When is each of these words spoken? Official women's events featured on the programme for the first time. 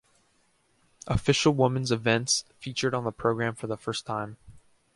Official 1.05 1.53
women's 1.53 1.91
events 1.91 2.43
featured 2.57 2.95
on 2.95 3.03
the 3.03 3.11
programme 3.11 3.53
for 3.53 3.67
the 3.67 3.77
first 3.77 4.03
time. 4.03 4.37